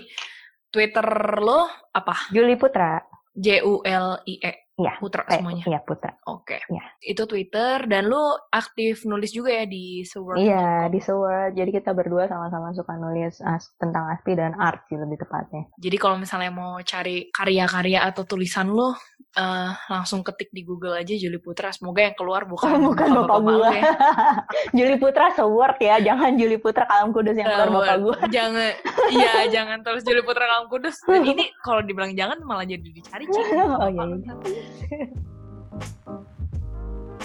Twitter 0.72 1.08
lo 1.40 1.68
apa? 1.94 2.32
Juli 2.32 2.56
Putra. 2.60 3.00
J 3.38 3.62
U 3.62 3.86
L 3.86 4.18
I 4.25 4.36
E. 4.42 4.53
Iya. 4.77 4.94
Putra 5.01 5.25
eh, 5.25 5.42
semuanya. 5.42 5.66
Iya, 5.66 5.80
Putra. 5.82 6.14
Oke. 6.30 6.62
Okay. 6.62 6.62
Ya. 6.70 6.86
Itu 7.01 7.25
Twitter 7.25 7.90
dan 7.90 8.06
lu 8.06 8.22
aktif 8.53 9.10
nulis 9.10 9.34
juga 9.34 9.50
ya 9.50 9.66
di 9.66 10.06
Seword. 10.06 10.38
Iya, 10.38 10.86
di 10.94 11.01
Seword. 11.01 11.58
Jadi 11.58 11.70
kita 11.74 11.98
berdua 11.98 12.30
sama-sama 12.30 12.70
suka 12.77 12.94
nulis 12.94 13.42
as 13.42 13.74
tentang 13.82 14.14
aspi 14.14 14.38
dan 14.38 14.53
art 14.53 14.86
sih 14.86 15.01
lebih 15.01 15.18
tepatnya. 15.18 15.66
Jadi 15.82 15.98
kalau 15.98 16.22
misalnya 16.22 16.53
mau 16.53 16.77
cari 16.86 17.25
karya-karya 17.34 18.06
atau 18.06 18.22
tulisan 18.30 18.70
lu 18.70 18.94
uh, 19.38 19.72
langsung 19.88 20.26
ketik 20.26 20.50
di 20.50 20.66
Google 20.66 20.98
aja 20.98 21.14
Juli 21.14 21.38
Putra. 21.38 21.70
Semoga 21.70 22.04
yang 22.04 22.18
keluar 22.18 22.50
bukan 22.50 22.82
oh, 22.82 22.92
bukan 22.92 23.08
bapak, 23.14 23.30
bapak 23.30 23.40
gue. 23.46 23.70
Ya. 23.72 23.94
Juli 24.78 24.96
Putra 24.98 25.26
Seword 25.38 25.78
ya, 25.80 25.96
jangan 26.02 26.32
Juli 26.36 26.58
Putra 26.58 26.84
Kalam 26.90 27.14
Kudus 27.14 27.38
yang 27.38 27.48
keluar 27.48 27.70
bapak 27.72 27.98
gue. 28.02 28.18
Jangan, 28.34 28.72
iya 29.14 29.34
jangan 29.56 29.78
terus 29.86 30.02
Juli 30.04 30.22
Putra 30.26 30.44
Kalam 30.50 30.68
Kudus. 30.68 30.96
Dan 31.06 31.24
ini 31.24 31.46
kalau 31.66 31.86
dibilang 31.86 32.12
jangan 32.18 32.42
malah 32.44 32.66
jadi 32.66 32.84
dicari 32.84 33.26
cari 33.30 33.52
oh 33.62 33.90
iya. 33.90 34.04
iya. 34.18 34.34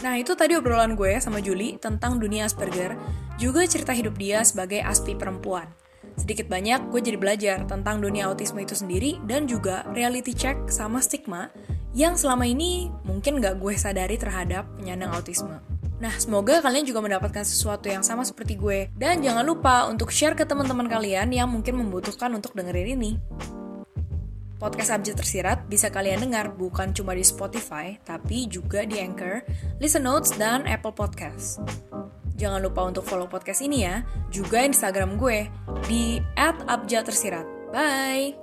Nah 0.02 0.18
itu 0.18 0.34
tadi 0.34 0.58
obrolan 0.58 0.98
gue 0.98 1.22
sama 1.22 1.38
Juli 1.38 1.78
tentang 1.78 2.18
dunia 2.18 2.50
Asperger, 2.50 2.98
juga 3.38 3.62
cerita 3.70 3.94
hidup 3.94 4.18
dia 4.18 4.42
sebagai 4.42 4.82
aspi 4.82 5.14
perempuan. 5.14 5.70
Sedikit 6.18 6.50
banyak 6.50 6.92
gue 6.92 7.00
jadi 7.00 7.16
belajar 7.16 7.58
tentang 7.64 8.02
dunia 8.02 8.28
autisme 8.28 8.60
itu 8.60 8.76
sendiri 8.76 9.16
dan 9.24 9.48
juga 9.48 9.86
reality 9.96 10.36
check 10.36 10.68
sama 10.68 11.00
stigma 11.00 11.48
yang 11.92 12.16
selama 12.16 12.48
ini 12.48 12.88
mungkin 13.04 13.40
gak 13.40 13.60
gue 13.60 13.76
sadari 13.76 14.16
terhadap 14.16 14.68
penyandang 14.80 15.12
autisme. 15.12 15.60
Nah, 16.02 16.10
semoga 16.18 16.58
kalian 16.58 16.82
juga 16.82 16.98
mendapatkan 16.98 17.46
sesuatu 17.46 17.86
yang 17.86 18.02
sama 18.02 18.26
seperti 18.26 18.58
gue. 18.58 18.90
Dan 18.98 19.22
jangan 19.22 19.46
lupa 19.46 19.86
untuk 19.86 20.10
share 20.10 20.34
ke 20.34 20.42
teman-teman 20.42 20.90
kalian 20.90 21.30
yang 21.30 21.46
mungkin 21.46 21.78
membutuhkan 21.78 22.34
untuk 22.34 22.58
dengerin 22.58 22.98
ini. 22.98 23.12
Podcast 24.58 24.94
Abjad 24.94 25.18
Tersirat 25.18 25.58
bisa 25.66 25.90
kalian 25.90 26.26
dengar 26.26 26.54
bukan 26.54 26.90
cuma 26.94 27.14
di 27.14 27.22
Spotify, 27.22 27.98
tapi 28.02 28.46
juga 28.46 28.82
di 28.82 28.98
Anchor, 28.98 29.42
Listen 29.82 30.06
Notes, 30.06 30.34
dan 30.38 30.66
Apple 30.66 30.94
Podcast. 30.94 31.62
Jangan 32.38 32.62
lupa 32.62 32.86
untuk 32.86 33.06
follow 33.06 33.30
podcast 33.30 33.62
ini 33.62 33.86
ya, 33.86 34.02
juga 34.30 34.62
Instagram 34.66 35.18
gue 35.18 35.46
di 35.86 36.18
@abjadtersirat. 36.38 37.74
Bye! 37.74 38.41